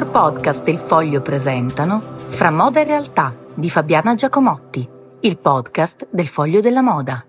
Dottor 0.00 0.32
Podcast 0.32 0.66
e 0.66 0.70
il 0.70 0.78
Foglio 0.78 1.20
presentano 1.20 2.00
Fra 2.28 2.50
moda 2.50 2.80
e 2.80 2.84
realtà 2.84 3.36
di 3.54 3.68
Fabiana 3.68 4.14
Giacomotti, 4.14 4.88
il 5.20 5.38
podcast 5.38 6.08
del 6.10 6.26
Foglio 6.26 6.60
della 6.60 6.80
Moda. 6.80 7.22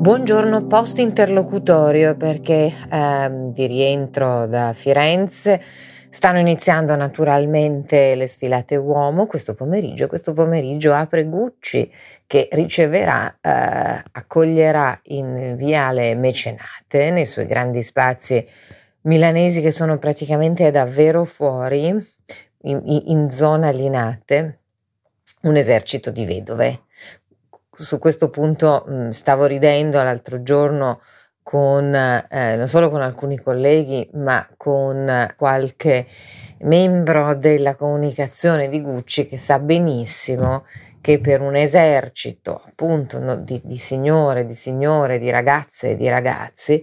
Buongiorno 0.00 0.66
post 0.68 0.98
interlocutorio 0.98 2.14
perché 2.16 2.72
ehm, 2.88 3.52
di 3.52 3.66
rientro 3.66 4.46
da 4.46 4.72
Firenze 4.72 5.60
stanno 6.10 6.38
iniziando 6.38 6.94
naturalmente 6.94 8.14
le 8.14 8.28
sfilate 8.28 8.76
uomo 8.76 9.26
questo 9.26 9.54
pomeriggio. 9.54 10.06
Questo 10.06 10.32
pomeriggio 10.32 10.92
apre 10.92 11.24
Gucci 11.24 11.90
che 12.24 12.48
riceverà, 12.52 13.38
eh, 13.40 14.04
accoglierà 14.12 14.96
in 15.06 15.56
Viale 15.56 16.14
Mecenate 16.14 17.10
nei 17.10 17.26
suoi 17.26 17.46
grandi 17.46 17.82
spazi 17.82 18.46
milanesi 19.04 19.60
che 19.60 19.70
sono 19.70 19.98
praticamente 19.98 20.70
davvero 20.70 21.24
fuori, 21.24 21.86
in, 22.66 22.80
in 22.84 23.30
zona 23.30 23.70
Linate, 23.70 24.58
un 25.42 25.56
esercito 25.56 26.10
di 26.10 26.24
vedove. 26.24 26.82
Su 27.70 27.98
questo 27.98 28.30
punto 28.30 28.84
mh, 28.86 29.08
stavo 29.10 29.46
ridendo 29.46 30.02
l'altro 30.02 30.42
giorno 30.42 31.00
con, 31.42 31.94
eh, 31.94 32.56
non 32.56 32.68
solo 32.68 32.88
con 32.88 33.02
alcuni 33.02 33.38
colleghi, 33.38 34.08
ma 34.14 34.48
con 34.56 35.32
qualche 35.36 36.06
membro 36.60 37.34
della 37.34 37.74
comunicazione 37.74 38.68
di 38.68 38.80
Gucci 38.80 39.26
che 39.26 39.36
sa 39.36 39.58
benissimo 39.58 40.64
che 41.02 41.20
per 41.20 41.42
un 41.42 41.54
esercito 41.54 42.62
appunto 42.66 43.18
no, 43.18 43.36
di, 43.36 43.60
di 43.62 43.76
signore, 43.76 44.46
di 44.46 44.54
signore, 44.54 45.18
di 45.18 45.28
ragazze 45.28 45.90
e 45.90 45.96
di 45.96 46.08
ragazzi, 46.08 46.82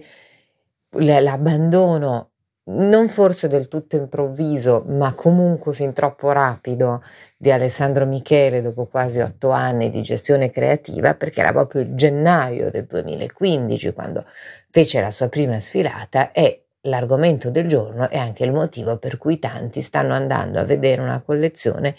l'abbandono 0.92 2.32
non 2.64 3.08
forse 3.08 3.48
del 3.48 3.66
tutto 3.66 3.96
improvviso, 3.96 4.84
ma 4.86 5.14
comunque 5.14 5.74
fin 5.74 5.92
troppo 5.92 6.30
rapido 6.30 7.02
di 7.36 7.50
Alessandro 7.50 8.06
Michele 8.06 8.62
dopo 8.62 8.86
quasi 8.86 9.20
otto 9.20 9.50
anni 9.50 9.90
di 9.90 10.00
gestione 10.02 10.50
creativa, 10.50 11.14
perché 11.14 11.40
era 11.40 11.50
proprio 11.50 11.82
il 11.82 11.94
gennaio 11.94 12.70
del 12.70 12.84
2015 12.84 13.92
quando 13.92 14.24
fece 14.70 15.00
la 15.00 15.10
sua 15.10 15.28
prima 15.28 15.58
sfilata 15.58 16.30
e 16.30 16.66
l'argomento 16.82 17.50
del 17.50 17.66
giorno 17.66 18.08
è 18.08 18.18
anche 18.18 18.44
il 18.44 18.52
motivo 18.52 18.96
per 18.96 19.18
cui 19.18 19.38
tanti 19.38 19.82
stanno 19.82 20.14
andando 20.14 20.58
a 20.58 20.64
vedere 20.64 21.00
una 21.00 21.20
collezione 21.20 21.94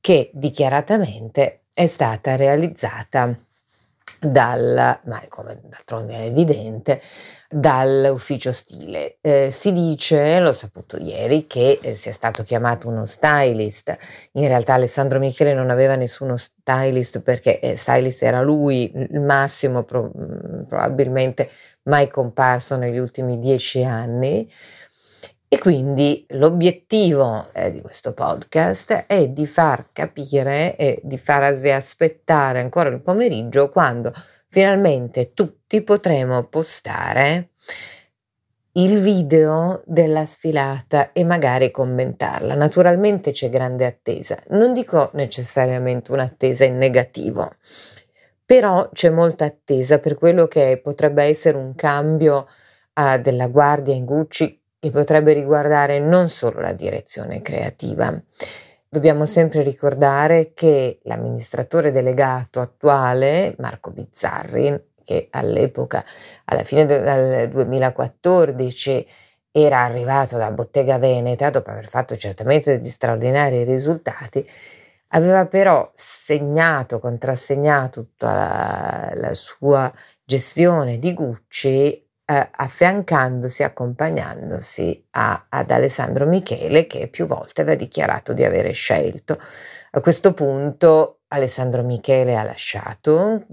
che 0.00 0.30
dichiaratamente 0.32 1.62
è 1.72 1.86
stata 1.86 2.36
realizzata 2.36 3.36
dal, 4.20 5.00
ma 5.04 5.22
come 5.28 5.60
d'altronde 5.62 6.14
è 6.14 6.20
evidente, 6.26 7.00
dall'ufficio 7.48 8.52
stile. 8.52 9.16
Eh, 9.20 9.50
si 9.50 9.72
dice, 9.72 10.38
l'ho 10.38 10.52
saputo 10.52 10.96
ieri, 10.98 11.46
che 11.46 11.78
eh, 11.80 11.94
sia 11.94 12.12
stato 12.12 12.42
chiamato 12.42 12.86
uno 12.88 13.06
stylist. 13.06 13.96
In 14.32 14.46
realtà 14.46 14.74
Alessandro 14.74 15.18
Michele 15.18 15.54
non 15.54 15.70
aveva 15.70 15.94
nessuno 15.94 16.36
stylist 16.36 17.20
perché 17.20 17.58
eh, 17.60 17.76
stylist 17.76 18.22
era 18.22 18.42
lui, 18.42 18.92
il 18.94 19.20
massimo 19.20 19.82
pro, 19.84 20.12
mm, 20.16 20.62
probabilmente 20.68 21.50
mai 21.84 22.08
comparso 22.08 22.76
negli 22.76 22.98
ultimi 22.98 23.38
dieci 23.38 23.82
anni. 23.82 24.48
E 25.52 25.58
quindi 25.58 26.24
l'obiettivo 26.28 27.48
eh, 27.52 27.72
di 27.72 27.80
questo 27.80 28.12
podcast 28.14 29.06
è 29.08 29.26
di 29.30 29.48
far 29.48 29.88
capire 29.92 30.76
e 30.76 31.00
di 31.02 31.18
far 31.18 31.42
aspettare 31.42 32.60
ancora 32.60 32.88
il 32.88 33.00
pomeriggio 33.00 33.68
quando 33.68 34.12
finalmente 34.46 35.32
tutti 35.34 35.82
potremo 35.82 36.44
postare 36.44 37.48
il 38.74 39.00
video 39.00 39.82
della 39.86 40.24
sfilata 40.24 41.10
e 41.10 41.24
magari 41.24 41.72
commentarla. 41.72 42.54
Naturalmente 42.54 43.32
c'è 43.32 43.50
grande 43.50 43.86
attesa, 43.86 44.38
non 44.50 44.72
dico 44.72 45.10
necessariamente 45.14 46.12
un'attesa 46.12 46.62
in 46.62 46.76
negativo, 46.76 47.50
però 48.44 48.88
c'è 48.92 49.10
molta 49.10 49.46
attesa 49.46 49.98
per 49.98 50.14
quello 50.14 50.46
che 50.46 50.78
potrebbe 50.80 51.24
essere 51.24 51.56
un 51.56 51.74
cambio 51.74 52.46
uh, 52.94 53.20
della 53.20 53.48
guardia 53.48 53.96
in 53.96 54.04
Gucci 54.04 54.59
che 54.80 54.88
potrebbe 54.88 55.34
riguardare 55.34 55.98
non 55.98 56.30
solo 56.30 56.60
la 56.60 56.72
direzione 56.72 57.42
creativa. 57.42 58.18
Dobbiamo 58.88 59.26
sempre 59.26 59.62
ricordare 59.62 60.52
che 60.54 61.00
l'amministratore 61.02 61.92
delegato 61.92 62.60
attuale, 62.60 63.54
Marco 63.58 63.90
Bizzarri, 63.90 64.88
che 65.04 65.28
all'epoca, 65.30 66.02
alla 66.46 66.64
fine 66.64 66.86
del 66.86 67.50
2014, 67.50 69.06
era 69.52 69.80
arrivato 69.80 70.38
da 70.38 70.50
Bottega 70.50 70.98
Veneta 70.98 71.50
dopo 71.50 71.70
aver 71.70 71.88
fatto 71.88 72.16
certamente 72.16 72.78
degli 72.78 72.90
straordinari 72.90 73.64
risultati, 73.64 74.48
aveva 75.08 75.46
però 75.46 75.90
segnato, 75.94 77.00
contrassegnato 77.00 78.02
tutta 78.02 78.32
la, 78.34 79.12
la 79.14 79.34
sua 79.34 79.92
gestione 80.24 80.98
di 80.98 81.12
Gucci 81.12 82.08
eh, 82.30 82.48
affiancandosi, 82.52 83.64
accompagnandosi 83.64 85.06
a, 85.10 85.46
ad 85.48 85.68
Alessandro 85.72 86.26
Michele 86.26 86.86
che 86.86 87.08
più 87.08 87.26
volte 87.26 87.62
aveva 87.62 87.76
dichiarato 87.76 88.32
di 88.32 88.44
avere 88.44 88.70
scelto. 88.70 89.36
A 89.90 90.00
questo 90.00 90.32
punto 90.32 91.22
Alessandro 91.26 91.82
Michele 91.82 92.36
ha 92.36 92.44
lasciato, 92.44 93.46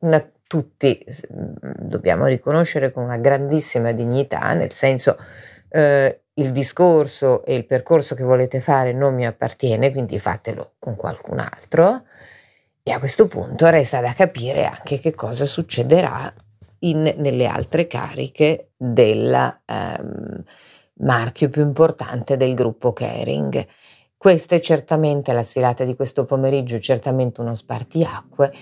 una, 0.00 0.32
tutti 0.46 1.02
dobbiamo 1.30 2.26
riconoscere 2.26 2.92
con 2.92 3.04
una 3.04 3.16
grandissima 3.16 3.92
dignità, 3.92 4.52
nel 4.52 4.72
senso 4.72 5.16
eh, 5.70 6.24
il 6.34 6.52
discorso 6.52 7.42
e 7.42 7.54
il 7.54 7.64
percorso 7.64 8.14
che 8.14 8.24
volete 8.24 8.60
fare 8.60 8.92
non 8.92 9.14
mi 9.14 9.24
appartiene, 9.24 9.90
quindi 9.90 10.18
fatelo 10.18 10.74
con 10.78 10.94
qualcun 10.94 11.38
altro. 11.38 12.04
E 12.82 12.90
a 12.90 12.98
questo 12.98 13.26
punto 13.28 13.66
resta 13.70 14.02
da 14.02 14.12
capire 14.12 14.66
anche 14.66 14.98
che 14.98 15.14
cosa 15.14 15.46
succederà 15.46 16.30
in, 16.80 17.14
nelle 17.16 17.46
altre 17.46 17.86
cariche 17.86 18.70
del 18.76 19.32
ehm, 19.64 20.42
marchio 21.00 21.48
più 21.48 21.62
importante 21.62 22.36
del 22.36 22.54
gruppo 22.54 22.92
Kering. 22.92 23.66
Questa 24.16 24.54
è 24.54 24.60
certamente 24.60 25.32
la 25.32 25.42
sfilata 25.42 25.84
di 25.84 25.96
questo 25.96 26.24
pomeriggio, 26.24 26.78
certamente 26.78 27.40
uno 27.40 27.54
spartiacque 27.54 28.52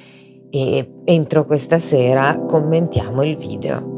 e 0.51 1.01
entro 1.05 1.45
questa 1.45 1.81
sera 1.81 2.39
commentiamo 2.39 3.23
il 3.25 3.37
video. 3.37 3.98